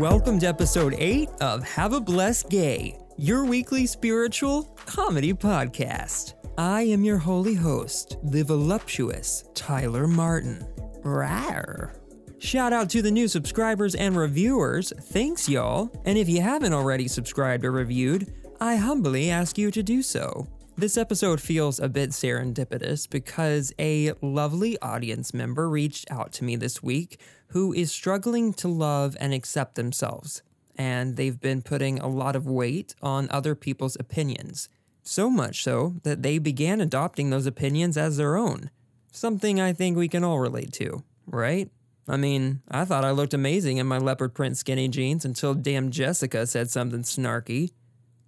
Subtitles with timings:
[0.00, 6.32] Welcome to episode 8 of Have a Blessed Gay, your weekly spiritual comedy podcast.
[6.56, 10.66] I am your holy host, the voluptuous Tyler Martin.
[11.04, 11.94] Rawr.
[12.38, 14.90] Shout out to the new subscribers and reviewers.
[14.98, 15.92] Thanks, y'all.
[16.06, 20.46] And if you haven't already subscribed or reviewed, I humbly ask you to do so.
[20.78, 26.56] This episode feels a bit serendipitous because a lovely audience member reached out to me
[26.56, 30.42] this week who is struggling to love and accept themselves,
[30.76, 34.68] and they've been putting a lot of weight on other people's opinions.
[35.02, 38.70] So much so that they began adopting those opinions as their own.
[39.12, 41.68] Something I think we can all relate to, right?
[42.08, 45.90] I mean, I thought I looked amazing in my leopard print skinny jeans until damn
[45.90, 47.72] Jessica said something snarky.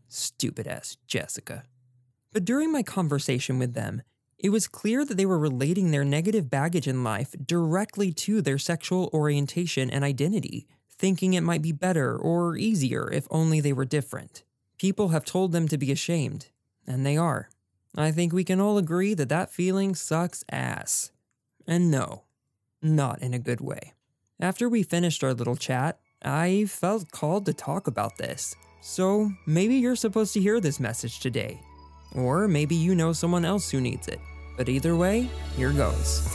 [0.08, 1.64] Stupid ass Jessica.
[2.32, 4.02] But during my conversation with them,
[4.42, 8.58] it was clear that they were relating their negative baggage in life directly to their
[8.58, 13.84] sexual orientation and identity, thinking it might be better or easier if only they were
[13.84, 14.42] different.
[14.78, 16.48] People have told them to be ashamed,
[16.88, 17.50] and they are.
[17.96, 21.12] I think we can all agree that that feeling sucks ass.
[21.64, 22.24] And no,
[22.82, 23.92] not in a good way.
[24.40, 28.56] After we finished our little chat, I felt called to talk about this.
[28.80, 31.60] So maybe you're supposed to hear this message today.
[32.16, 34.18] Or maybe you know someone else who needs it.
[34.56, 36.28] But either way, here goes.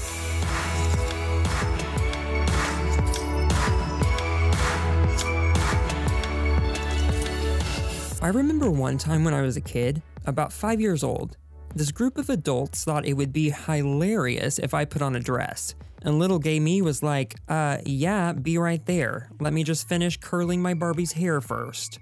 [8.19, 11.37] I remember one time when I was a kid, about five years old,
[11.75, 15.75] this group of adults thought it would be hilarious if I put on a dress.
[16.01, 19.29] And little gay me was like, uh, yeah, be right there.
[19.39, 21.99] Let me just finish curling my Barbie's hair first.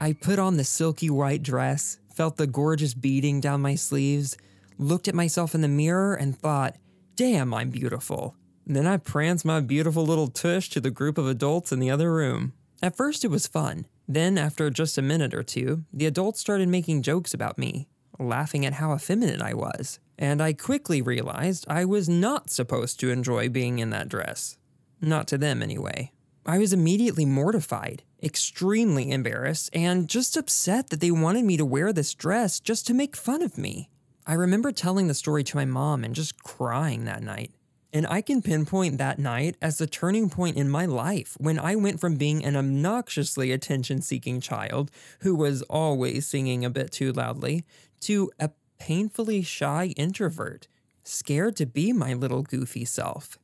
[0.00, 4.36] I put on the silky white dress, felt the gorgeous beading down my sleeves,
[4.78, 6.76] looked at myself in the mirror, and thought,
[7.14, 8.36] damn, I'm beautiful.
[8.66, 12.12] Then I pranced my beautiful little tush to the group of adults in the other
[12.12, 12.52] room.
[12.82, 13.86] At first, it was fun.
[14.08, 18.66] Then, after just a minute or two, the adults started making jokes about me, laughing
[18.66, 19.98] at how effeminate I was.
[20.18, 24.58] And I quickly realized I was not supposed to enjoy being in that dress.
[25.00, 26.12] Not to them, anyway.
[26.44, 31.92] I was immediately mortified, extremely embarrassed, and just upset that they wanted me to wear
[31.92, 33.90] this dress just to make fun of me.
[34.28, 37.52] I remember telling the story to my mom and just crying that night.
[37.92, 41.76] And I can pinpoint that night as the turning point in my life when I
[41.76, 47.12] went from being an obnoxiously attention seeking child who was always singing a bit too
[47.12, 47.64] loudly
[48.00, 48.50] to a
[48.80, 50.66] painfully shy introvert,
[51.04, 53.38] scared to be my little goofy self.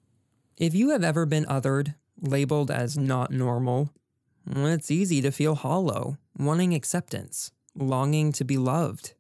[0.56, 3.90] If you have ever been othered, labeled as not normal,
[4.44, 9.14] it's easy to feel hollow, wanting acceptance, longing to be loved.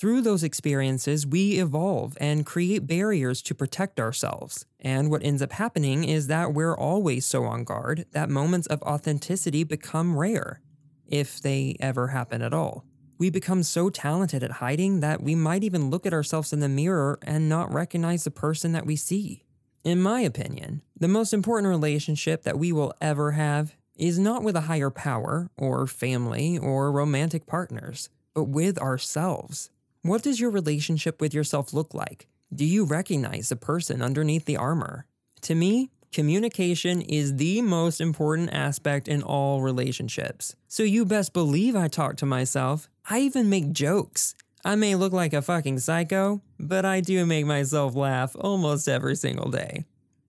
[0.00, 4.64] Through those experiences, we evolve and create barriers to protect ourselves.
[4.80, 8.80] And what ends up happening is that we're always so on guard that moments of
[8.80, 10.62] authenticity become rare,
[11.06, 12.86] if they ever happen at all.
[13.18, 16.68] We become so talented at hiding that we might even look at ourselves in the
[16.70, 19.44] mirror and not recognize the person that we see.
[19.84, 24.56] In my opinion, the most important relationship that we will ever have is not with
[24.56, 29.68] a higher power, or family, or romantic partners, but with ourselves.
[30.02, 32.26] What does your relationship with yourself look like?
[32.54, 35.04] Do you recognize the person underneath the armor?
[35.42, 40.56] To me, communication is the most important aspect in all relationships.
[40.68, 42.88] So you best believe I talk to myself.
[43.10, 44.34] I even make jokes.
[44.64, 49.16] I may look like a fucking psycho, but I do make myself laugh almost every
[49.16, 49.84] single day.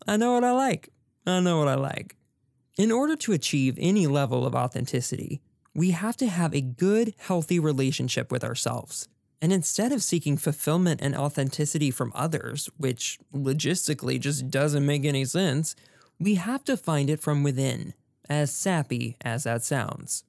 [0.06, 0.90] I know what I like.
[1.26, 2.18] I know what I like.
[2.78, 5.42] In order to achieve any level of authenticity,
[5.74, 9.08] we have to have a good, healthy relationship with ourselves.
[9.42, 15.26] And instead of seeking fulfillment and authenticity from others, which logistically just doesn't make any
[15.26, 15.76] sense,
[16.20, 17.96] we have to find it from within,
[18.30, 20.24] as sappy as that sounds.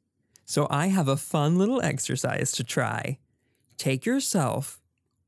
[0.47, 3.19] So I have a fun little exercise to try.
[3.77, 4.81] Take yourself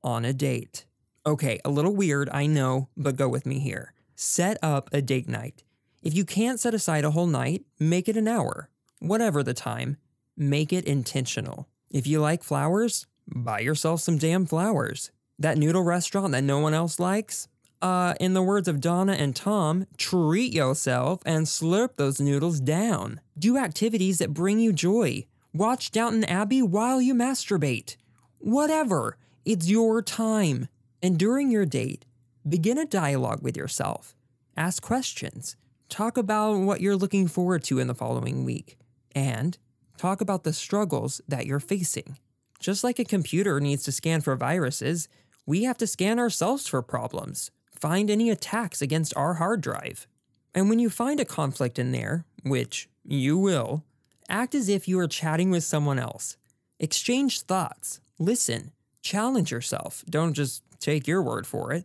[0.02, 0.86] on a date.
[1.26, 3.92] Okay, a little weird, I know, but go with me here.
[4.16, 5.62] Set up a date night.
[6.02, 8.68] If you can't set aside a whole night, make it an hour.
[9.00, 9.96] Whatever the time,
[10.36, 11.68] make it intentional.
[11.90, 15.10] If you like flowers, buy yourself some damn flowers.
[15.38, 17.48] That noodle restaurant that no one else likes?
[17.82, 23.20] Uh, in the words of Donna and Tom, treat yourself and slurp those noodles down.
[23.38, 25.26] Do activities that bring you joy.
[25.52, 27.96] Watch Downton Abbey while you masturbate.
[28.38, 30.68] Whatever, it's your time.
[31.02, 32.06] And during your date,
[32.48, 34.16] begin a dialogue with yourself.
[34.56, 35.56] Ask questions.
[35.90, 38.78] Talk about what you're looking forward to in the following week.
[39.14, 39.58] And
[39.98, 42.16] talk about the struggles that you're facing.
[42.60, 45.08] Just like a computer needs to scan for viruses,
[45.46, 50.06] we have to scan ourselves for problems, find any attacks against our hard drive.
[50.54, 53.84] And when you find a conflict in there, which you will,
[54.28, 56.36] act as if you are chatting with someone else.
[56.78, 58.72] Exchange thoughts, listen,
[59.02, 60.04] challenge yourself.
[60.08, 61.84] Don't just take your word for it.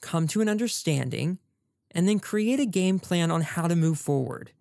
[0.00, 1.38] Come to an understanding,
[1.90, 4.52] and then create a game plan on how to move forward.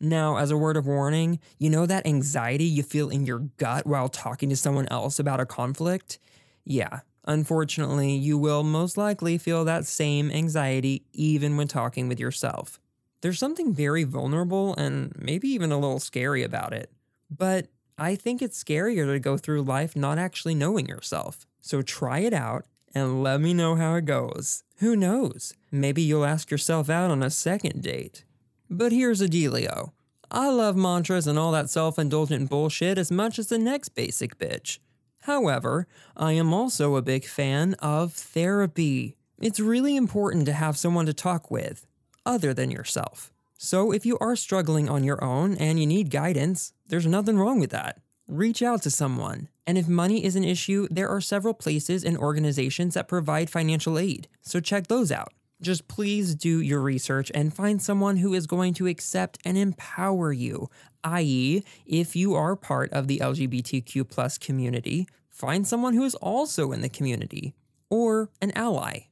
[0.00, 3.86] Now, as a word of warning, you know that anxiety you feel in your gut
[3.86, 6.18] while talking to someone else about a conflict?
[6.64, 12.78] Yeah, unfortunately, you will most likely feel that same anxiety even when talking with yourself.
[13.22, 16.90] There's something very vulnerable and maybe even a little scary about it.
[17.30, 21.46] But I think it's scarier to go through life not actually knowing yourself.
[21.62, 24.62] So try it out and let me know how it goes.
[24.80, 25.54] Who knows?
[25.72, 28.25] Maybe you'll ask yourself out on a second date.
[28.68, 29.92] But here's a dealio.
[30.30, 34.38] I love mantras and all that self indulgent bullshit as much as the next basic
[34.38, 34.78] bitch.
[35.20, 35.86] However,
[36.16, 39.16] I am also a big fan of therapy.
[39.40, 41.86] It's really important to have someone to talk with,
[42.24, 43.32] other than yourself.
[43.58, 47.60] So if you are struggling on your own and you need guidance, there's nothing wrong
[47.60, 48.00] with that.
[48.28, 49.48] Reach out to someone.
[49.66, 53.98] And if money is an issue, there are several places and organizations that provide financial
[53.98, 55.32] aid, so check those out.
[55.62, 60.32] Just please do your research and find someone who is going to accept and empower
[60.32, 60.68] you,
[61.02, 66.72] i.e., if you are part of the LGBTQ plus community, find someone who is also
[66.72, 67.54] in the community,
[67.88, 69.06] or an ally.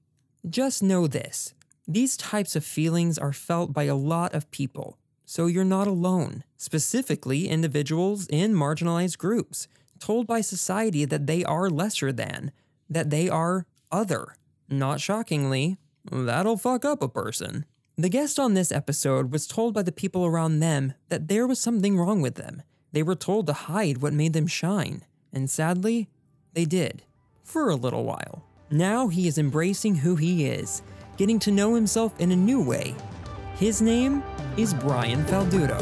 [0.48, 1.54] Just know this
[1.86, 6.44] these types of feelings are felt by a lot of people, so you're not alone,
[6.56, 9.68] specifically individuals in marginalized groups,
[9.98, 12.52] told by society that they are lesser than,
[12.88, 14.36] that they are other.
[14.68, 15.76] Not shockingly,
[16.10, 17.64] that'll fuck up a person.
[17.96, 21.60] The guest on this episode was told by the people around them that there was
[21.60, 22.62] something wrong with them.
[22.92, 26.08] They were told to hide what made them shine, and sadly,
[26.52, 27.02] they did.
[27.42, 28.44] For a little while.
[28.70, 30.82] Now he is embracing who he is
[31.16, 32.94] getting to know himself in a new way.
[33.56, 34.22] His name
[34.56, 35.78] is Brian Falduto.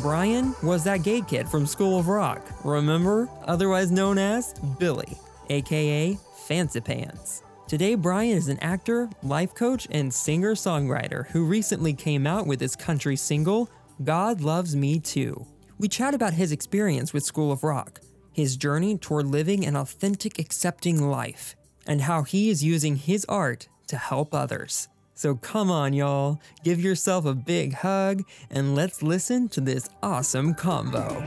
[0.00, 3.28] Brian was that gay kid from School of Rock, remember?
[3.44, 5.16] Otherwise known as Billy,
[5.48, 7.42] aka Fancy Pants.
[7.68, 12.60] Today, Brian is an actor, life coach, and singer songwriter who recently came out with
[12.60, 13.70] his country single,
[14.04, 15.46] God Loves Me Too.
[15.78, 18.00] We chat about his experience with School of Rock,
[18.32, 21.56] his journey toward living an authentic, accepting life,
[21.86, 24.88] and how he is using his art to help others.
[25.14, 30.54] So come on, y'all, give yourself a big hug, and let's listen to this awesome
[30.54, 31.26] combo.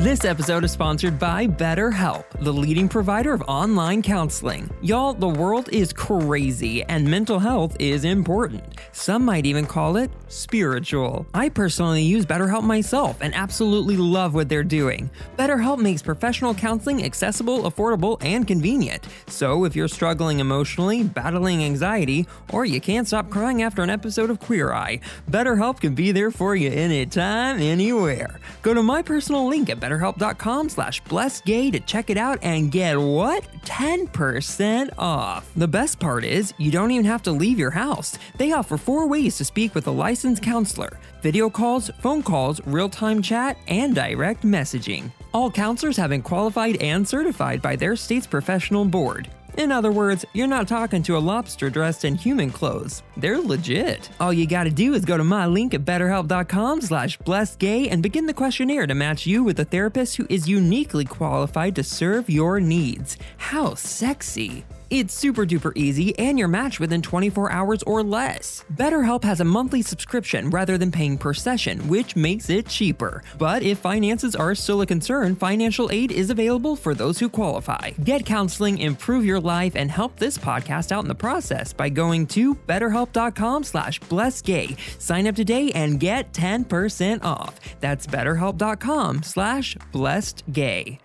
[0.00, 4.70] This episode is sponsored by BetterHelp, the leading provider of online counseling.
[4.80, 8.64] Y'all, the world is crazy and mental health is important.
[8.92, 11.26] Some might even call it spiritual.
[11.34, 15.10] I personally use BetterHelp myself and absolutely love what they're doing.
[15.36, 19.06] BetterHelp makes professional counseling accessible, affordable, and convenient.
[19.26, 24.30] So if you're struggling emotionally, battling anxiety, or you can't stop crying after an episode
[24.30, 25.00] of Queer Eye,
[25.30, 28.40] BetterHelp can be there for you anytime, anywhere.
[28.62, 32.96] Go to my personal link at betterhelp.com slash blessedgay to check it out and get
[33.00, 33.46] what?
[33.64, 35.50] 10% off.
[35.56, 38.16] The best part is, you don't even have to leave your house.
[38.36, 42.88] They offer four ways to speak with a licensed counselor video calls, phone calls, real
[42.88, 45.10] time chat, and direct messaging.
[45.34, 49.28] All counselors have been qualified and certified by their state's professional board.
[49.56, 53.02] In other words, you're not talking to a lobster dressed in human clothes.
[53.16, 54.08] They're legit.
[54.20, 58.26] All you gotta do is go to my link at betterhelp.com slash blessedgay and begin
[58.26, 62.60] the questionnaire to match you with a therapist who is uniquely qualified to serve your
[62.60, 63.16] needs.
[63.36, 64.64] How sexy!
[64.90, 68.64] It's super duper easy and you're matched within 24 hours or less.
[68.74, 73.22] BetterHelp has a monthly subscription rather than paying per session, which makes it cheaper.
[73.38, 77.90] But if finances are still a concern, financial aid is available for those who qualify.
[78.02, 82.26] Get counseling, improve your life, and help this podcast out in the process by going
[82.28, 84.76] to betterhelp.com slash blessedgay.
[85.00, 87.60] Sign up today and get 10% off.
[87.78, 90.98] That's betterhelp.com slash blessedgay.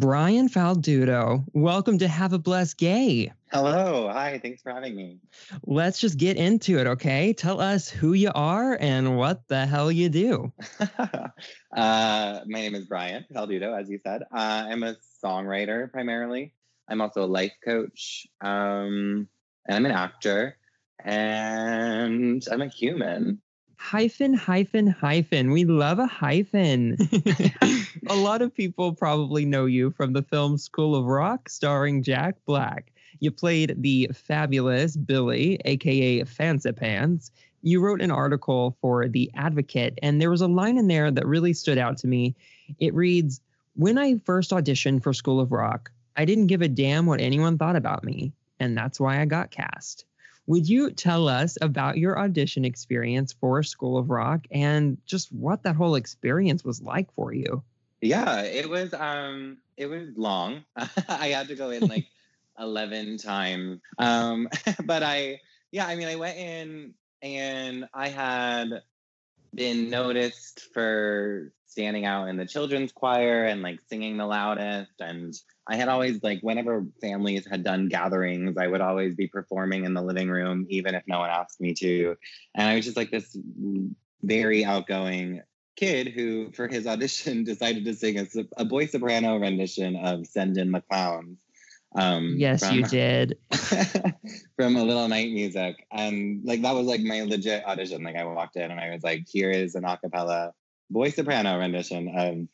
[0.00, 3.30] Brian Falduto, welcome to Have a Blessed Gay.
[3.52, 4.08] Hello.
[4.10, 4.38] Hi.
[4.38, 5.18] Thanks for having me.
[5.66, 7.34] Let's just get into it, okay?
[7.34, 10.50] Tell us who you are and what the hell you do.
[10.80, 11.20] uh,
[11.74, 14.22] my name is Brian Falduto, as you said.
[14.32, 16.54] Uh, I'm a songwriter primarily.
[16.88, 18.26] I'm also a life coach.
[18.40, 19.28] Um,
[19.66, 20.56] and I'm an actor.
[21.04, 23.42] And I'm a human
[23.80, 26.96] hyphen hyphen hyphen we love a hyphen
[28.08, 32.36] a lot of people probably know you from the film school of rock starring jack
[32.44, 37.32] black you played the fabulous billy aka fancy pants
[37.62, 41.26] you wrote an article for The Advocate, and there was a line in there that
[41.26, 42.34] really stood out to me.
[42.78, 43.40] It reads
[43.76, 47.58] When I first auditioned for School of Rock, I didn't give a damn what anyone
[47.58, 50.04] thought about me, and that's why I got cast.
[50.50, 55.62] Would you tell us about your audition experience for School of Rock and just what
[55.62, 57.62] that whole experience was like for you?
[58.00, 60.64] Yeah, it was um it was long.
[61.08, 62.08] I had to go in like
[62.58, 63.80] 11 times.
[63.96, 64.48] Um
[64.84, 65.38] but I
[65.70, 68.82] yeah, I mean I went in and I had
[69.54, 74.92] been noticed for standing out in the children's choir and like singing the loudest.
[75.00, 75.34] And
[75.68, 79.94] I had always like whenever families had done gatherings I would always be performing in
[79.94, 82.16] the living room even if no one asked me to.
[82.54, 83.36] And I was just like this
[84.22, 85.42] very outgoing
[85.76, 88.26] kid who for his audition decided to sing a,
[88.56, 91.38] a boy soprano rendition of Send in the Clowns
[91.94, 93.38] um, yes, from, you did.
[94.56, 95.86] from a little night music.
[95.90, 98.02] And like that was like my legit audition.
[98.02, 100.52] Like I walked in and I was like, here is an acapella
[100.90, 102.48] boy soprano rendition of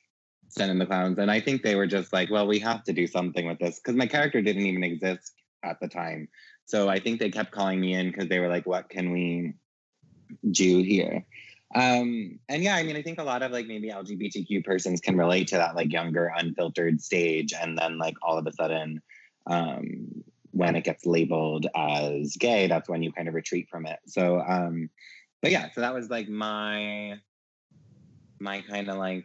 [0.49, 1.19] Send in the Clowns.
[1.19, 3.79] And I think they were just like, well, we have to do something with this.
[3.79, 5.33] Because my character didn't even exist
[5.65, 6.29] at the time.
[6.67, 9.55] So I think they kept calling me in because they were like, what can we
[10.51, 11.25] do here?
[11.75, 15.17] Um, and yeah, I mean, I think a lot of like maybe LGBTQ persons can
[15.17, 17.53] relate to that like younger, unfiltered stage.
[17.53, 19.03] And then like all of a sudden,
[19.47, 23.99] um, when it gets labeled as gay, that's when you kind of retreat from it.
[24.07, 24.91] So, um,
[25.43, 27.19] but yeah, so that was like my
[28.41, 29.25] my kind of like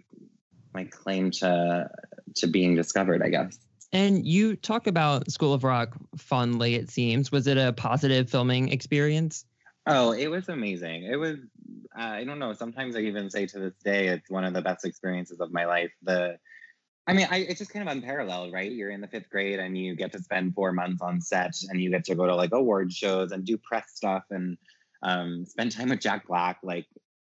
[0.74, 1.90] my claim to
[2.36, 3.58] to being discovered, I guess.
[3.94, 7.32] And you talk about School of Rock fondly, it seems.
[7.32, 9.46] Was it a positive filming experience?
[9.86, 11.04] Oh, it was amazing.
[11.04, 11.38] It was,
[11.98, 14.62] uh, I don't know, sometimes I even say to this day, it's one of the
[14.62, 15.92] best experiences of my life.
[16.04, 16.38] The
[17.08, 18.72] I mean, I, it's just kind of unparalleled, right?
[18.72, 21.82] You're in the fifth grade and you get to spend four months on set and
[21.82, 24.58] you get to go to like award shows and do press stuff and
[25.02, 26.60] um, spend time with Jack Black.
[26.62, 26.86] Like,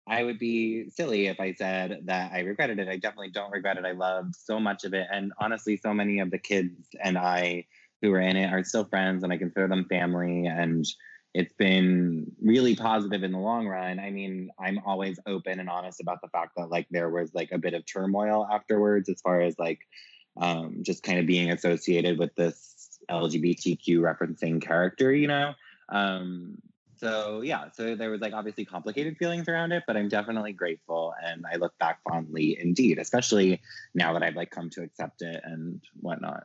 [0.08, 2.90] I would be silly if I said that I regretted it.
[2.90, 3.86] I definitely don't regret it.
[3.86, 5.08] I loved so much of it.
[5.12, 7.66] And honestly, so many of the kids and I
[8.02, 10.48] who were in it are still friends and I consider them family.
[10.48, 10.86] And
[11.34, 14.00] it's been really positive in the long run.
[14.00, 17.52] I mean, I'm always open and honest about the fact that like there was like
[17.52, 19.80] a bit of turmoil afterwards as far as like
[20.38, 25.54] um, just kind of being associated with this LGBTQ referencing character, you know?
[25.90, 26.58] Um,
[26.98, 31.14] so yeah, so there was like obviously complicated feelings around it, but I'm definitely grateful
[31.24, 33.62] and I look back fondly indeed, especially
[33.96, 36.44] now that I've like come to accept it and whatnot.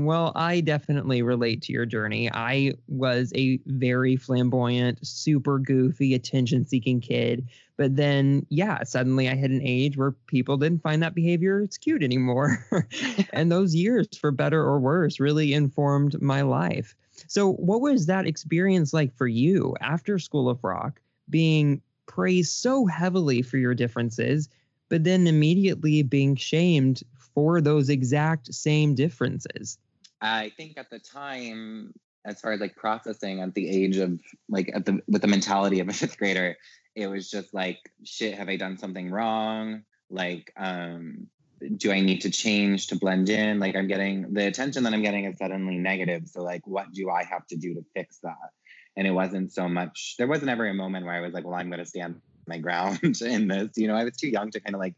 [0.00, 2.30] Well, I definitely relate to your journey.
[2.32, 7.48] I was a very flamboyant, super goofy, attention seeking kid.
[7.76, 11.76] But then, yeah, suddenly I hit an age where people didn't find that behavior it's
[11.76, 12.64] cute anymore.
[13.32, 16.94] and those years, for better or worse, really informed my life.
[17.26, 22.86] So, what was that experience like for you after School of Rock, being praised so
[22.86, 24.48] heavily for your differences,
[24.90, 27.02] but then immediately being shamed
[27.34, 29.76] for those exact same differences?
[30.20, 31.92] I think at the time,
[32.24, 35.80] as far as like processing at the age of like at the with the mentality
[35.80, 36.56] of a fifth grader,
[36.94, 39.82] it was just like, shit, have I done something wrong?
[40.10, 41.28] Like, um,
[41.76, 43.58] do I need to change to blend in?
[43.58, 46.28] Like I'm getting the attention that I'm getting is suddenly negative.
[46.28, 48.50] So like what do I have to do to fix that?
[48.96, 51.54] And it wasn't so much there wasn't ever a moment where I was like, well,
[51.54, 53.70] I'm gonna stand my ground in this.
[53.76, 54.94] You know, I was too young to kind of like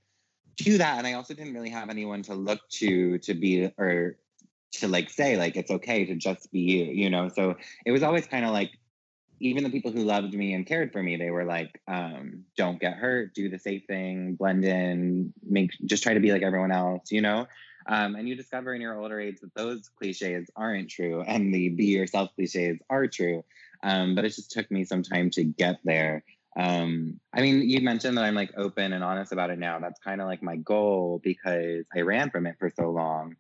[0.56, 0.98] do that.
[0.98, 4.16] And I also didn't really have anyone to look to to be or
[4.72, 7.28] to like say like it's okay to just be you you know?
[7.28, 8.70] So it was always kind of like
[9.40, 12.80] even the people who loved me and cared for me they were like um, don't
[12.80, 16.72] get hurt do the safe thing blend in make just try to be like everyone
[16.72, 17.46] else you know?
[17.88, 21.70] Um, and you discover in your older age that those cliches aren't true and the
[21.70, 23.44] be yourself cliches are true
[23.82, 26.22] um, but it just took me some time to get there.
[26.58, 29.78] Um, i mean you mentioned that i'm like open and honest about it now.
[29.78, 33.36] That's kind of like my goal because i ran from it for so long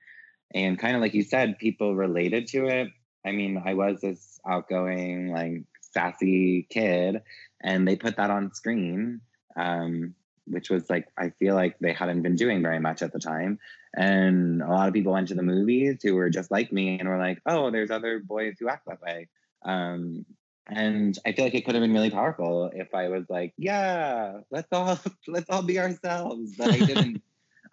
[0.54, 2.88] and kind of like you said, people related to it.
[3.24, 7.22] I mean, I was this outgoing, like sassy kid,
[7.62, 9.20] and they put that on screen,
[9.56, 10.14] um,
[10.46, 13.58] which was like I feel like they hadn't been doing very much at the time.
[13.94, 17.08] And a lot of people went to the movies who were just like me and
[17.08, 19.28] were like, "Oh, there's other boys who act that way."
[19.64, 20.24] Um,
[20.68, 24.40] and I feel like it could have been really powerful if I was like, "Yeah,
[24.50, 27.22] let's all let's all be ourselves," but I didn't.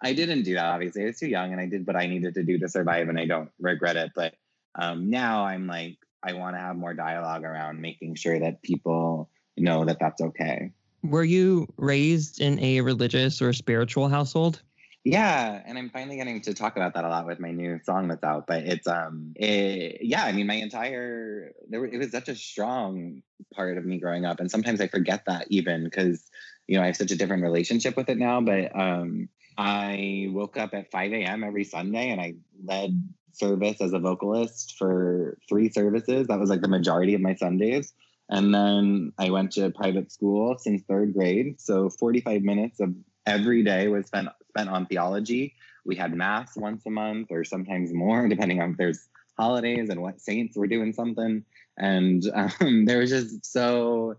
[0.00, 0.64] I didn't do that.
[0.64, 3.08] Obviously, I was too young, and I did what I needed to do to survive,
[3.08, 4.12] and I don't regret it.
[4.14, 4.34] But
[4.74, 9.30] um, now I'm like, I want to have more dialogue around making sure that people
[9.56, 10.72] know that that's okay.
[11.02, 14.62] Were you raised in a religious or spiritual household?
[15.04, 18.08] Yeah, and I'm finally getting to talk about that a lot with my new song
[18.08, 18.46] that's out.
[18.46, 23.22] But it's um, it, yeah, I mean, my entire there it was such a strong
[23.54, 26.22] part of me growing up, and sometimes I forget that even because
[26.66, 28.40] you know I have such a different relationship with it now.
[28.40, 29.28] But um,
[29.58, 31.42] I woke up at 5 a.m.
[31.42, 32.34] every Sunday, and I
[32.64, 36.28] led service as a vocalist for three services.
[36.28, 37.92] That was like the majority of my Sundays.
[38.30, 41.60] And then I went to private school since third grade.
[41.60, 42.94] So 45 minutes of
[43.26, 45.54] every day was spent spent on theology.
[45.84, 50.02] We had mass once a month or sometimes more, depending on if there's holidays and
[50.02, 51.44] what saints were doing something.
[51.76, 54.18] And um, there was just so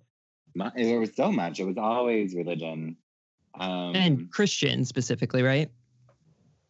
[0.76, 1.60] there was so much.
[1.60, 2.98] It was always religion.
[3.60, 5.70] Um, and Christian specifically, right?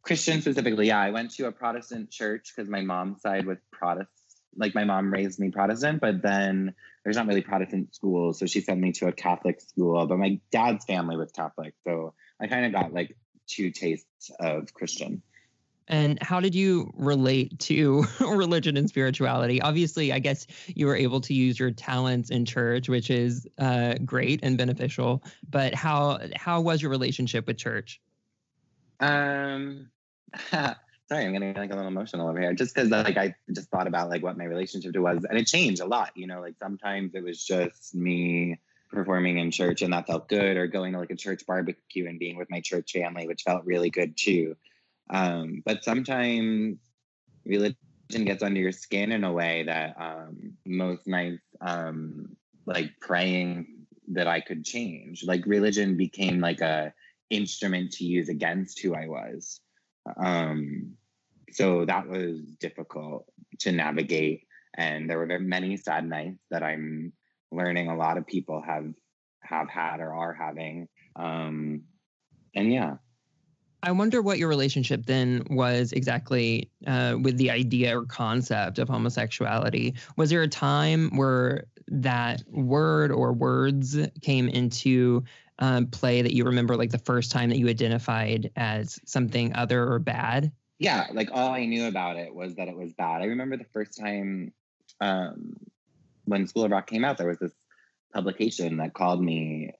[0.02, 1.00] Christian specifically, yeah.
[1.00, 4.10] I went to a Protestant church because my mom's side was Protestant.
[4.58, 8.62] Like my mom raised me Protestant, but then there's not really Protestant schools, so she
[8.62, 10.06] sent me to a Catholic school.
[10.08, 13.16] But my dad's family was Catholic, so I kind of got like
[13.48, 15.22] two tastes of Christian.
[15.90, 19.62] And how did you relate to religion and spirituality?
[19.62, 23.96] Obviously, I guess you were able to use your talents in church, which is uh,
[24.06, 25.24] great and beneficial.
[25.50, 28.00] But how how was your relationship with church?
[29.00, 29.90] Um,
[30.52, 30.76] sorry,
[31.12, 34.10] I'm getting like a little emotional over here, just because like I just thought about
[34.10, 36.12] like what my relationship to was, and it changed a lot.
[36.16, 38.60] You know, like sometimes it was just me
[38.92, 42.18] performing in church and that felt good or going to like a church barbecue and
[42.18, 44.56] being with my church family which felt really good too
[45.10, 46.78] um, but sometimes
[47.46, 47.76] religion
[48.10, 52.36] gets under your skin in a way that um, most nights um,
[52.66, 56.94] like praying that i could change like religion became like a
[57.30, 59.62] instrument to use against who i was
[60.18, 60.94] um,
[61.52, 63.26] so that was difficult
[63.60, 67.14] to navigate and there were many sad nights that i'm
[67.52, 68.94] learning a lot of people have
[69.42, 70.88] have had or are having.
[71.16, 71.84] Um,
[72.56, 72.96] and yeah.
[73.82, 78.90] I wonder what your relationship then was exactly uh, with the idea or concept of
[78.90, 79.96] homosexuality.
[80.18, 85.24] Was there a time where that word or words came into
[85.60, 89.90] um, play that you remember, like the first time that you identified as something other
[89.90, 90.52] or bad?
[90.80, 93.22] Yeah, like all I knew about it was that it was bad.
[93.22, 94.54] I remember the first time
[95.02, 95.56] um,
[96.26, 97.54] when School of Rock came out, there was this
[98.14, 99.72] publication that called me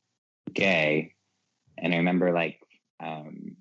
[0.54, 1.14] gay,
[1.78, 2.60] and I remember like
[3.00, 3.56] um,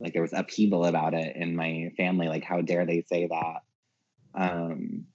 [0.00, 2.28] like there was upheaval about it in my family.
[2.28, 3.62] Like, how dare they say that?
[4.34, 5.06] Um,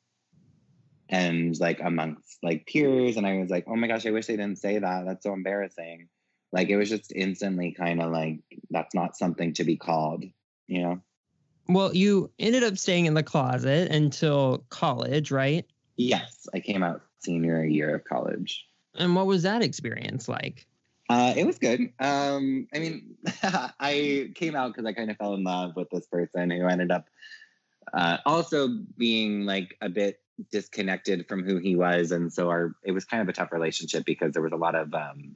[1.10, 4.36] and like amongst like peers, and I was like, oh my gosh, I wish they
[4.36, 5.06] didn't say that.
[5.06, 6.10] That's so embarrassing.
[6.52, 10.24] Like, it was just instantly kind of like that's not something to be called,
[10.68, 11.02] you know.
[11.68, 15.66] Well, you ended up staying in the closet until college, right?
[15.96, 18.66] Yes, I came out senior year of college.
[18.96, 20.68] And what was that experience like?
[21.14, 21.94] Uh, it was good.
[22.00, 23.18] Um, I mean,
[23.80, 26.90] I came out because I kind of fell in love with this person who ended
[26.90, 27.06] up
[27.94, 30.20] uh, also being like a bit
[30.52, 34.06] disconnected from who he was, and so our it was kind of a tough relationship
[34.06, 35.36] because there was a lot of um,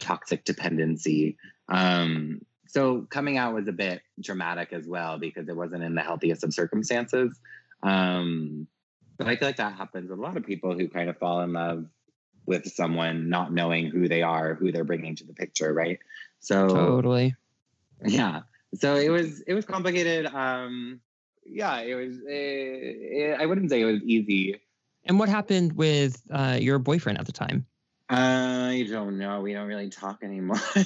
[0.00, 1.36] toxic dependency.
[1.68, 6.02] Um, so coming out was a bit dramatic as well because it wasn't in the
[6.02, 7.38] healthiest of circumstances.
[7.84, 8.66] Um,
[9.18, 11.42] but I feel like that happens with a lot of people who kind of fall
[11.42, 11.86] in love
[12.46, 15.98] with someone not knowing who they are, who they're bringing to the picture, right?
[16.40, 17.34] So totally,
[18.04, 18.42] yeah.
[18.74, 20.26] So it was it was complicated.
[20.26, 21.00] Um,
[21.44, 22.16] yeah, it was.
[22.26, 24.60] It, it, I wouldn't say it was easy.
[25.04, 27.66] And what happened with uh, your boyfriend at the time?
[28.08, 29.40] I don't know.
[29.40, 30.60] We don't really talk anymore.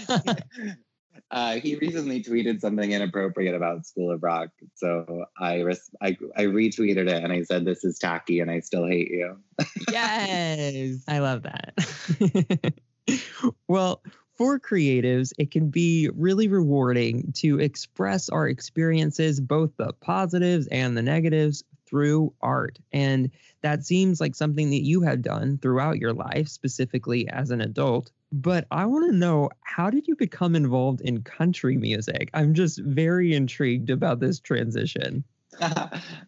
[1.30, 6.44] Uh, he recently tweeted something inappropriate about School of Rock, so I, res- I I
[6.44, 9.36] retweeted it and I said, "This is tacky, and I still hate you."
[9.90, 12.74] yes, I love that.
[13.68, 14.02] well,
[14.34, 20.96] for creatives, it can be really rewarding to express our experiences, both the positives and
[20.96, 22.78] the negatives, through art.
[22.92, 23.30] And
[23.62, 28.12] that seems like something that you have done throughout your life, specifically as an adult.
[28.32, 32.30] But I want to know how did you become involved in country music?
[32.32, 35.24] I'm just very intrigued about this transition.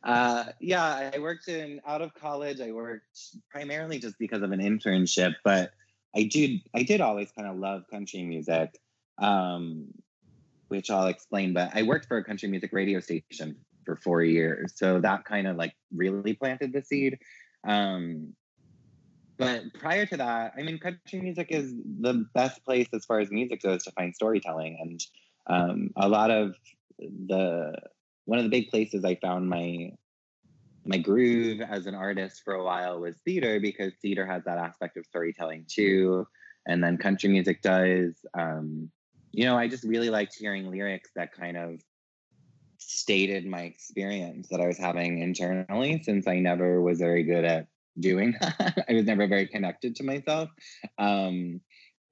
[0.03, 2.61] uh, yeah, I worked in out of college.
[2.61, 5.73] I worked primarily just because of an internship, but
[6.15, 8.79] I did I did always kind of love country music,
[9.19, 9.87] um,
[10.69, 11.53] which I'll explain.
[11.53, 15.47] But I worked for a country music radio station for four years, so that kind
[15.47, 17.19] of like really planted the seed.
[17.65, 18.35] Um,
[19.39, 23.31] but prior to that, I mean, country music is the best place as far as
[23.31, 25.01] music goes to find storytelling, and
[25.47, 26.55] um, a lot of
[26.99, 27.73] the
[28.25, 29.93] one of the big places I found my
[30.85, 34.97] my groove as an artist for a while was theater because theater has that aspect
[34.97, 36.27] of storytelling too,
[36.67, 38.15] and then country music does.
[38.35, 38.91] Um,
[39.33, 41.81] you know, I just really liked hearing lyrics that kind of
[42.79, 47.67] stated my experience that I was having internally since I never was very good at
[47.99, 48.35] doing.
[48.43, 50.51] I was never very connected to myself.
[50.99, 51.61] Um,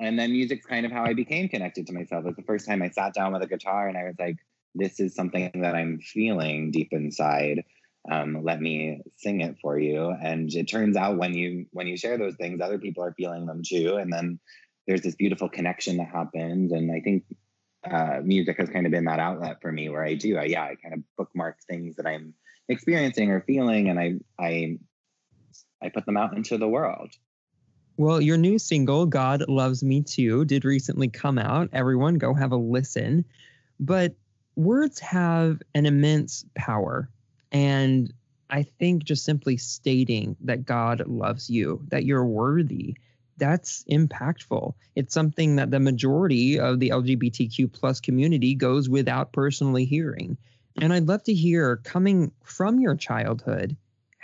[0.00, 2.24] and then music's kind of how I became connected to myself.
[2.24, 4.36] It was the first time I sat down with a guitar and I was like,
[4.74, 7.64] this is something that I'm feeling deep inside.
[8.10, 10.14] Um, let me sing it for you.
[10.22, 13.44] And it turns out when you when you share those things, other people are feeling
[13.46, 13.96] them too.
[13.96, 14.38] And then
[14.86, 16.72] there's this beautiful connection that happens.
[16.72, 17.24] And I think
[17.88, 20.62] uh, music has kind of been that outlet for me where I do, I, yeah,
[20.62, 22.34] I kind of bookmark things that I'm
[22.68, 24.78] experiencing or feeling, and I I
[25.82, 27.16] I put them out into the world.
[27.96, 31.68] Well, your new single, God Loves Me Too, did recently come out.
[31.72, 33.24] Everyone go have a listen.
[33.78, 34.14] But
[34.56, 37.10] words have an immense power.
[37.52, 38.12] And
[38.48, 42.96] I think just simply stating that God loves you, that you're worthy,
[43.36, 44.74] that's impactful.
[44.96, 50.36] It's something that the majority of the LGBTQ plus community goes without personally hearing.
[50.80, 53.76] And I'd love to hear coming from your childhood,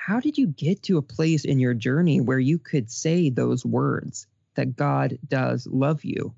[0.06, 3.66] how did you get to a place in your journey where you could say those
[3.66, 6.32] words that God does love you?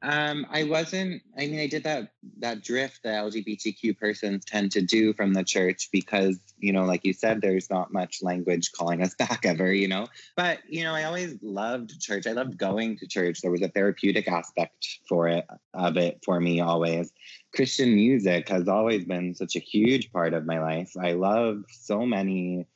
[0.00, 1.20] Um, I wasn't.
[1.36, 5.44] I mean, I did that that drift that LGBTQ persons tend to do from the
[5.44, 9.70] church because you know, like you said, there's not much language calling us back ever.
[9.70, 12.26] You know, but you know, I always loved church.
[12.26, 13.42] I loved going to church.
[13.42, 17.12] There was a therapeutic aspect for it of it for me always.
[17.54, 20.94] Christian music has always been such a huge part of my life.
[20.98, 22.66] I love so many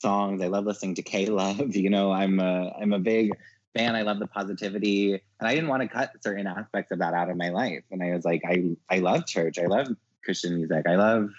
[0.00, 0.42] songs.
[0.42, 1.74] I love listening to K Love.
[1.76, 3.30] You know, I'm a I'm a big
[3.74, 3.94] fan.
[3.94, 7.30] I love the positivity, and I didn't want to cut certain aspects of that out
[7.30, 7.84] of my life.
[7.90, 9.58] And I was like, I I love church.
[9.58, 9.88] I love
[10.24, 10.86] Christian music.
[10.86, 11.30] I love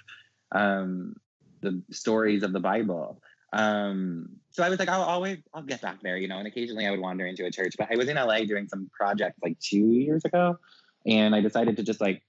[0.52, 1.16] um,
[1.62, 3.22] the stories of the Bible.
[3.54, 6.38] Um, so I was like, I'll always I'll get back there, you know.
[6.38, 7.76] And occasionally I would wander into a church.
[7.78, 10.58] But I was in LA doing some projects like two years ago,
[11.06, 12.24] and I decided to just like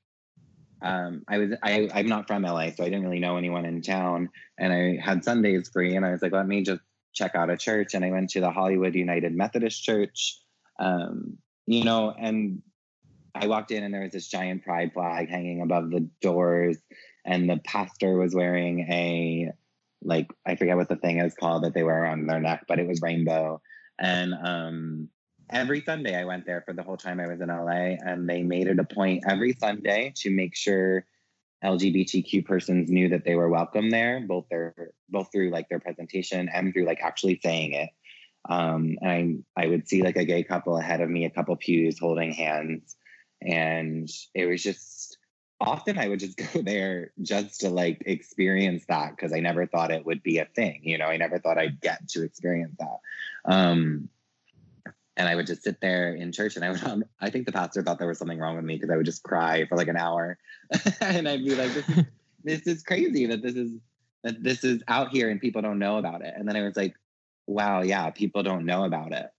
[0.83, 3.83] um, I was I I'm not from LA, so I didn't really know anyone in
[3.83, 6.81] town, and I had Sundays free, and I was like, let me just
[7.19, 10.38] check out a church and I went to the Hollywood United Methodist Church.
[10.79, 12.62] Um, you know, and
[13.35, 16.79] I walked in and there was this giant pride flag hanging above the doors,
[17.27, 19.51] and the pastor was wearing a
[20.03, 22.79] like I forget what the thing is called that they wear around their neck, but
[22.79, 23.61] it was rainbow.
[23.99, 25.09] And um,
[25.50, 28.42] every Sunday I went there for the whole time I was in LA, and they
[28.42, 31.04] made it a point every Sunday to make sure
[31.64, 36.48] LGBTQ persons knew that they were welcome there, both their both through like their presentation
[36.52, 37.90] and through like actually saying it.
[38.48, 41.56] Um, and I I would see like a gay couple ahead of me, a couple
[41.56, 42.96] pews holding hands,
[43.42, 45.18] and it was just
[45.61, 49.90] often I would just go there just to like experience that because I never thought
[49.90, 50.80] it would be a thing.
[50.84, 52.98] You know, I never thought I'd get to experience that.
[53.44, 54.08] Um,
[55.18, 57.52] and I would just sit there in church and I would, um, I think the
[57.52, 59.88] pastor thought there was something wrong with me because I would just cry for like
[59.88, 60.38] an hour.
[61.00, 62.04] and I'd be like, this is,
[62.44, 63.72] this is crazy that this is,
[64.22, 66.33] that this is out here and people don't know about it.
[66.37, 66.94] And then I was like,
[67.46, 69.31] wow, yeah, people don't know about it.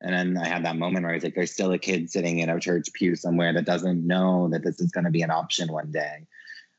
[0.00, 2.38] And then I had that moment where I was like, there's still a kid sitting
[2.38, 5.30] in a church pew somewhere that doesn't know that this is going to be an
[5.30, 6.26] option one day.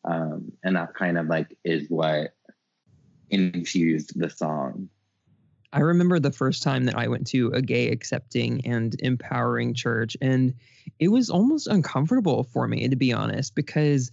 [0.05, 2.33] Um, and that kind of like is what
[3.29, 4.89] infused the song.
[5.71, 10.17] I remember the first time that I went to a gay accepting and empowering church,
[10.19, 10.53] and
[10.97, 14.11] it was almost uncomfortable for me, to be honest, because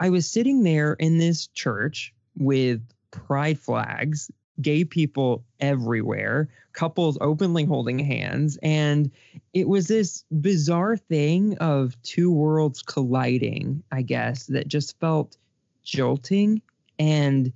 [0.00, 7.64] I was sitting there in this church with pride flags, gay people everywhere, couples openly
[7.64, 9.10] holding hands, and
[9.54, 15.38] it was this bizarre thing of two worlds colliding, I guess, that just felt
[15.84, 16.60] jolting
[16.98, 17.52] and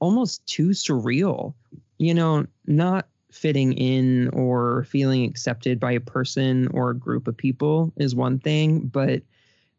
[0.00, 1.54] almost too surreal
[1.98, 7.36] you know, not fitting in or feeling accepted by a person or a group of
[7.36, 9.22] people is one thing, but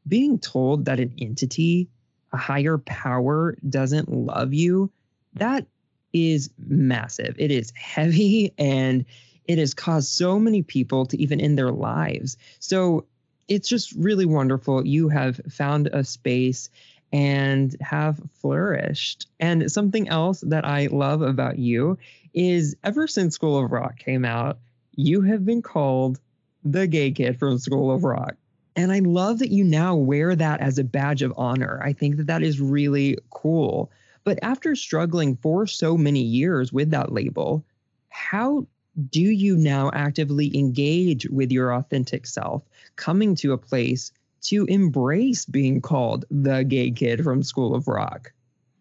[0.07, 1.89] being told that an entity,
[2.31, 4.91] a higher power, doesn't love you,
[5.33, 5.65] that
[6.13, 7.35] is massive.
[7.37, 9.05] It is heavy and
[9.45, 12.37] it has caused so many people to even end their lives.
[12.59, 13.05] So
[13.47, 14.85] it's just really wonderful.
[14.85, 16.69] You have found a space
[17.11, 19.27] and have flourished.
[19.39, 21.97] And something else that I love about you
[22.33, 24.59] is ever since School of Rock came out,
[24.95, 26.19] you have been called
[26.63, 28.35] the gay kid from School of Rock.
[28.75, 31.81] And I love that you now wear that as a badge of honor.
[31.83, 33.91] I think that that is really cool.
[34.23, 37.65] But after struggling for so many years with that label,
[38.09, 38.67] how
[39.09, 42.63] do you now actively engage with your authentic self,
[42.95, 48.33] coming to a place to embrace being called the gay kid from School of Rock?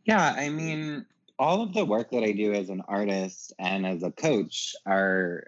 [0.04, 1.06] Yeah, I mean,
[1.38, 5.44] all of the work that I do as an artist and as a coach are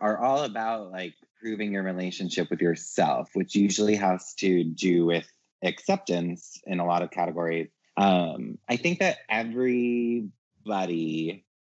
[0.00, 5.26] are all about like proving your relationship with yourself, which usually has to do with
[5.62, 7.68] acceptance in a lot of categories.
[7.96, 10.24] Um, I think that everybody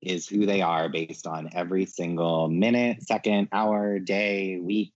[0.02, 4.94] is who they are based on every single minute, second, hour, day, week,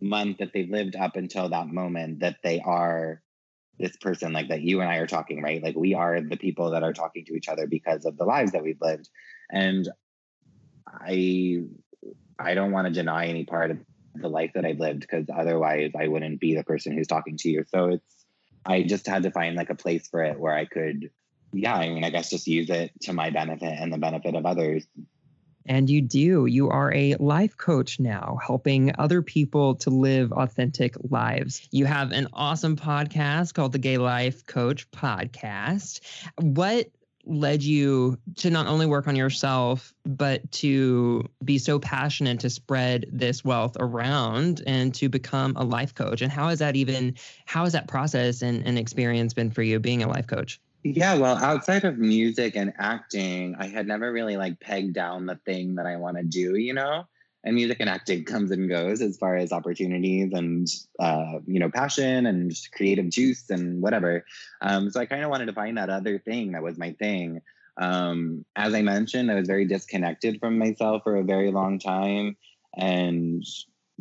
[0.00, 3.22] month that they've lived up until that moment that they are
[3.78, 5.62] this person like that you and I are talking, right?
[5.62, 8.52] Like we are the people that are talking to each other because of the lives
[8.52, 9.08] that we've lived.
[9.50, 9.88] And
[10.86, 11.62] I
[12.38, 13.78] I don't want to deny any part of
[14.14, 17.48] the life that I've lived because otherwise I wouldn't be the person who's talking to
[17.48, 17.64] you.
[17.68, 18.26] So it's
[18.66, 21.10] I just had to find like a place for it where I could
[21.52, 24.46] yeah, I mean I guess just use it to my benefit and the benefit of
[24.46, 24.86] others.
[25.70, 26.46] And you do.
[26.46, 31.68] You are a life coach now, helping other people to live authentic lives.
[31.70, 36.00] You have an awesome podcast called the Gay Life Coach Podcast.
[36.40, 36.90] What
[37.24, 43.06] led you to not only work on yourself, but to be so passionate to spread
[43.12, 46.20] this wealth around and to become a life coach?
[46.20, 47.14] And how has that even,
[47.46, 50.60] how has that process and, and experience been for you being a life coach?
[50.82, 55.36] Yeah, well, outside of music and acting, I had never really like pegged down the
[55.44, 57.04] thing that I want to do, you know?
[57.44, 61.70] and music and acting comes and goes as far as opportunities and uh, you know
[61.70, 64.24] passion and creative juice and whatever
[64.60, 67.40] um, so i kind of wanted to find that other thing that was my thing
[67.78, 72.36] um, as i mentioned i was very disconnected from myself for a very long time
[72.76, 73.44] and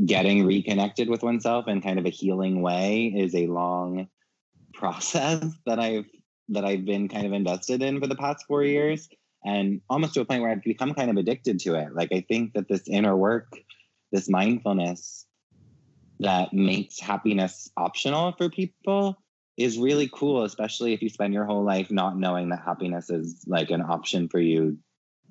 [0.05, 4.07] getting reconnected with oneself in kind of a healing way is a long
[4.73, 6.05] process that i've
[6.49, 8.73] that i've been kind of invested in for the past four mm-hmm.
[8.73, 9.09] years
[9.45, 11.95] and almost to a point where I've become kind of addicted to it.
[11.95, 13.47] Like I think that this inner work,
[14.11, 15.25] this mindfulness
[16.19, 19.17] that makes happiness optional for people
[19.57, 23.43] is really cool, especially if you spend your whole life not knowing that happiness is
[23.47, 24.77] like an option for you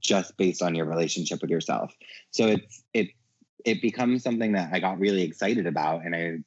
[0.00, 1.94] just based on your relationship with yourself.
[2.31, 3.09] So it's it
[3.64, 6.38] it becomes something that I got really excited about and I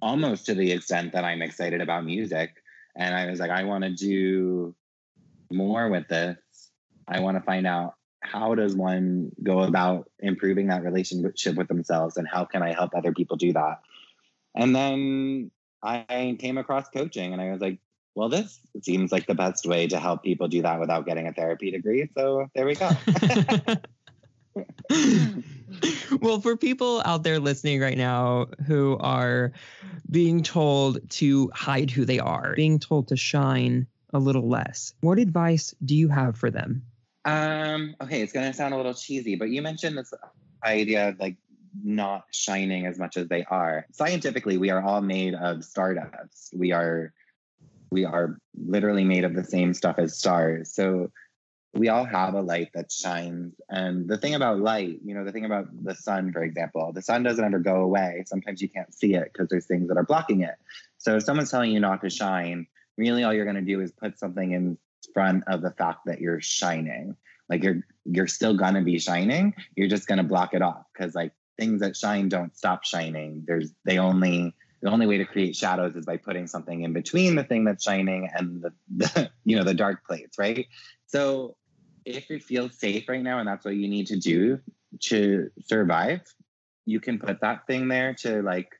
[0.00, 2.50] almost to the extent that I'm excited about music.
[2.98, 4.74] And I was like, I want to do
[5.50, 6.36] more with this
[7.08, 12.16] I want to find out how does one go about improving that relationship with themselves
[12.16, 13.80] and how can I help other people do that?
[14.54, 15.50] And then
[15.82, 17.78] I came across coaching and I was like,
[18.14, 21.32] well, this seems like the best way to help people do that without getting a
[21.32, 22.10] therapy degree.
[22.14, 22.90] So there we go.
[26.20, 29.52] well, for people out there listening right now who are
[30.10, 35.18] being told to hide who they are, being told to shine a little less, what
[35.18, 36.82] advice do you have for them?
[37.24, 40.14] Um, okay, it's gonna sound a little cheesy, but you mentioned this
[40.64, 41.36] idea of like
[41.84, 43.86] not shining as much as they are.
[43.92, 46.54] Scientifically, we are all made of stardust.
[46.56, 47.12] We are
[47.90, 50.72] we are literally made of the same stuff as stars.
[50.74, 51.10] So
[51.74, 53.54] we all have a light that shines.
[53.68, 57.02] And the thing about light, you know, the thing about the sun, for example, the
[57.02, 58.24] sun doesn't ever go away.
[58.26, 60.56] Sometimes you can't see it because there's things that are blocking it.
[60.98, 63.92] So if someone's telling you not to shine, really all you're going to do is
[63.92, 64.78] put something in
[65.14, 67.16] front of the fact that you're shining.
[67.48, 69.54] Like you're you're still gonna be shining.
[69.74, 73.44] You're just gonna block it off because like things that shine don't stop shining.
[73.46, 77.34] There's they only the only way to create shadows is by putting something in between
[77.34, 80.66] the thing that's shining and the, the you know the dark plates, right?
[81.06, 81.56] So
[82.16, 84.60] if you feel safe right now and that's what you need to do
[85.00, 86.22] to survive,
[86.86, 88.70] you can put that thing there to like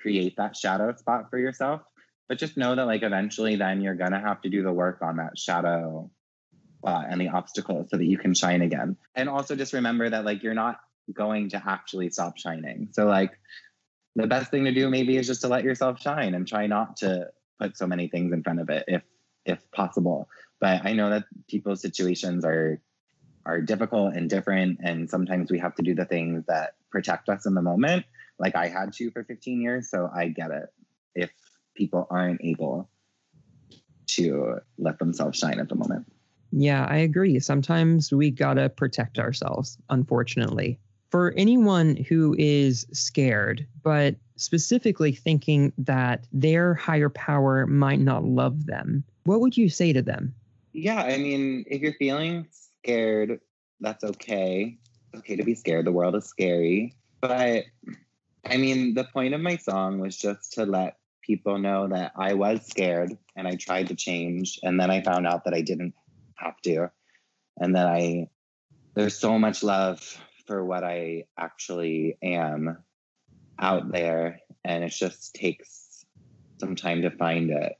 [0.00, 1.82] create that shadow spot for yourself.
[2.28, 5.16] But just know that like eventually then you're gonna have to do the work on
[5.16, 6.10] that shadow
[6.84, 8.96] uh, and the obstacles so that you can shine again.
[9.14, 10.78] And also just remember that like you're not
[11.12, 12.88] going to actually stop shining.
[12.92, 13.32] So like
[14.14, 16.98] the best thing to do maybe is just to let yourself shine and try not
[16.98, 19.02] to put so many things in front of it if
[19.44, 20.28] if possible
[20.60, 22.80] but i know that people's situations are
[23.46, 27.46] are difficult and different and sometimes we have to do the things that protect us
[27.46, 28.04] in the moment
[28.38, 30.68] like i had to for 15 years so i get it
[31.14, 31.30] if
[31.74, 32.90] people aren't able
[34.08, 36.06] to let themselves shine at the moment.
[36.50, 37.38] Yeah, I agree.
[37.40, 40.80] Sometimes we gotta protect ourselves, unfortunately.
[41.10, 48.66] For anyone who is scared, but specifically thinking that their higher power might not love
[48.66, 50.34] them, what would you say to them?
[50.80, 53.40] Yeah, I mean, if you're feeling scared,
[53.80, 54.78] that's okay.
[55.12, 55.84] It's okay to be scared.
[55.84, 56.94] The world is scary.
[57.20, 57.64] But
[58.46, 62.34] I mean, the point of my song was just to let people know that I
[62.34, 64.60] was scared and I tried to change.
[64.62, 65.94] And then I found out that I didn't
[66.36, 66.92] have to.
[67.56, 68.28] And that I,
[68.94, 70.00] there's so much love
[70.46, 72.78] for what I actually am
[73.58, 74.38] out there.
[74.64, 76.06] And it just takes
[76.60, 77.72] some time to find it.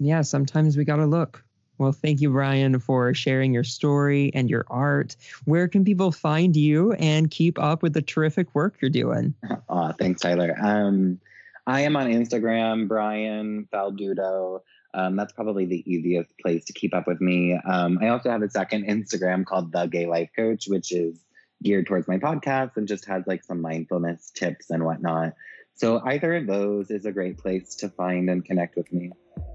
[0.00, 1.44] Yeah, sometimes we got to look.
[1.82, 5.16] Well, thank you, Brian, for sharing your story and your art.
[5.46, 9.34] Where can people find you and keep up with the terrific work you're doing?
[9.68, 10.54] Aw, thanks, Tyler.
[10.62, 11.18] Um,
[11.66, 14.60] I am on Instagram, Brian Falduto.
[14.94, 17.58] Um, that's probably the easiest place to keep up with me.
[17.68, 21.18] Um, I also have a second Instagram called The Gay Life Coach, which is
[21.64, 25.32] geared towards my podcast and just has like some mindfulness tips and whatnot.
[25.74, 29.10] So either of those is a great place to find and connect with me.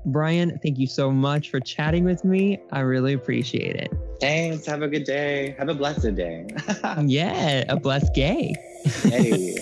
[0.06, 2.60] Brian, thank you so much for chatting with me.
[2.72, 3.94] I really appreciate it.
[4.20, 4.66] Thanks.
[4.66, 5.56] Have a good day.
[5.60, 6.48] Have a blessed day.
[7.06, 8.56] yeah, a blessed gay.
[9.04, 9.58] hey.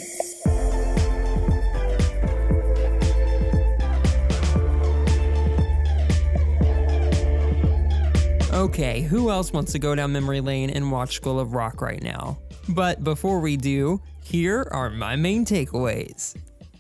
[8.54, 12.02] Okay, who else wants to go down memory lane and watch School of Rock right
[12.02, 12.40] now?
[12.70, 16.36] But before we do, here are my main takeaways.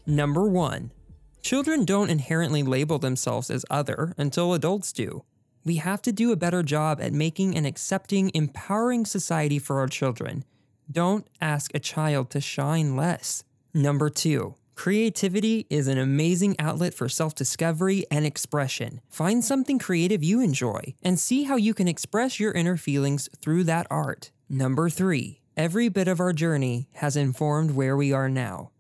[0.08, 0.91] Number one,
[1.41, 5.24] children don't inherently label themselves as other until adults do.
[5.63, 9.88] We have to do a better job at making an accepting, empowering society for our
[9.88, 10.43] children.
[10.91, 13.43] Don't ask a child to shine less.
[13.74, 19.00] Number two, Creativity is an amazing outlet for self discovery and expression.
[19.10, 23.63] Find something creative you enjoy and see how you can express your inner feelings through
[23.63, 24.32] that art.
[24.50, 28.71] Number three, every bit of our journey has informed where we are now.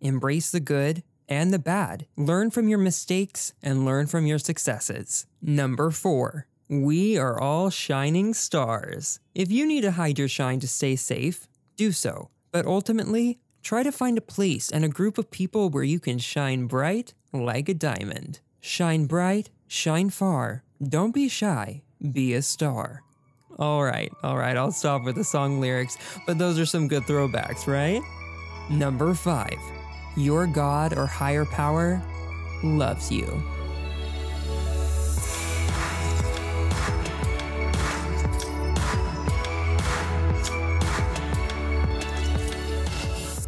[0.00, 2.06] Embrace the good and the bad.
[2.16, 5.26] Learn from your mistakes and learn from your successes.
[5.40, 9.20] Number four, we are all shining stars.
[9.34, 12.30] If you need to hide your shine to stay safe, do so.
[12.52, 16.18] But ultimately, Try to find a place and a group of people where you can
[16.18, 18.40] shine bright like a diamond.
[18.60, 20.64] Shine bright, shine far.
[20.86, 21.80] Don't be shy,
[22.12, 23.03] be a star.
[23.58, 27.04] All right, all right, I'll stop with the song lyrics, but those are some good
[27.04, 28.02] throwbacks, right?
[28.68, 29.58] Number five,
[30.16, 32.02] your God or higher power
[32.64, 33.42] loves you.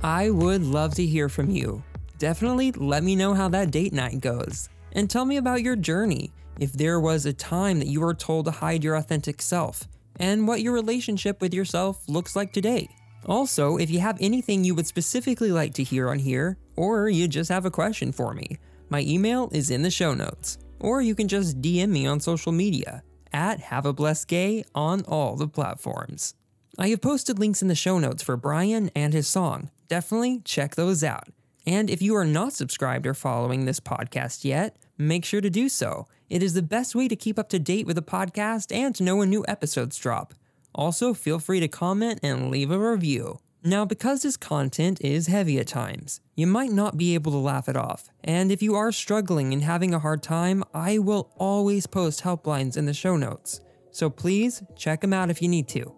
[0.04, 1.82] I would love to hear from you.
[2.18, 4.68] Definitely let me know how that date night goes.
[4.92, 8.44] And tell me about your journey, if there was a time that you were told
[8.44, 9.88] to hide your authentic self,
[10.18, 12.88] and what your relationship with yourself looks like today.
[13.26, 17.26] Also, if you have anything you would specifically like to hear on here, or you
[17.26, 18.56] just have a question for me,
[18.88, 20.58] my email is in the show notes.
[20.78, 23.02] Or you can just DM me on social media
[23.32, 26.34] at Have a Blessed Gay on all the platforms.
[26.78, 29.70] I have posted links in the show notes for Brian and his song.
[29.88, 31.28] Definitely check those out.
[31.66, 35.68] And if you are not subscribed or following this podcast yet, make sure to do
[35.68, 36.06] so.
[36.28, 39.02] It is the best way to keep up to date with the podcast and to
[39.02, 40.34] know when new episodes drop.
[40.74, 43.38] Also, feel free to comment and leave a review.
[43.62, 47.68] Now, because this content is heavy at times, you might not be able to laugh
[47.68, 48.10] it off.
[48.22, 52.76] And if you are struggling and having a hard time, I will always post helplines
[52.76, 53.60] in the show notes.
[53.90, 55.92] So please check them out if you need to.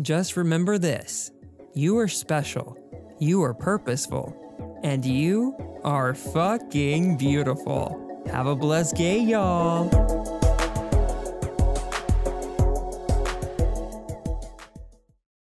[0.00, 1.30] Just remember this
[1.74, 2.76] you are special,
[3.18, 8.11] you are purposeful, and you are fucking beautiful.
[8.30, 10.21] Have a blessed gay, y'all.